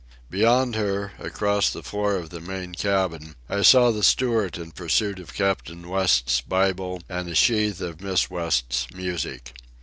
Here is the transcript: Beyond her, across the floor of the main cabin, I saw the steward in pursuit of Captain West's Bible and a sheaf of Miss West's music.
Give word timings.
Beyond 0.31 0.73
her, 0.77 1.11
across 1.19 1.69
the 1.69 1.83
floor 1.83 2.15
of 2.15 2.31
the 2.31 2.41
main 2.41 2.73
cabin, 2.73 3.35
I 3.47 3.61
saw 3.61 3.91
the 3.91 4.01
steward 4.01 4.57
in 4.57 4.71
pursuit 4.71 5.19
of 5.19 5.35
Captain 5.35 5.87
West's 5.87 6.41
Bible 6.41 7.03
and 7.07 7.29
a 7.29 7.35
sheaf 7.35 7.81
of 7.81 8.01
Miss 8.01 8.27
West's 8.27 8.87
music. 8.91 9.53